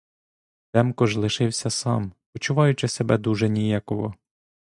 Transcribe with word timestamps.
Демко 0.73 1.05
ж 1.07 1.19
лишився 1.19 1.69
сам, 1.69 2.11
почуваючи 2.33 2.87
себе 2.87 3.17
дуже 3.17 3.49
ніяково. 3.49 4.13